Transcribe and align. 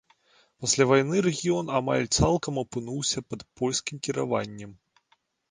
Пасля 0.63 0.85
вайны 0.91 1.19
рэгіён 1.27 1.69
амаль 1.79 2.07
цалкам 2.17 2.57
апынуўся 2.63 3.25
пад 3.35 3.45
польскім 3.63 4.01
кіраваннем. 4.09 4.75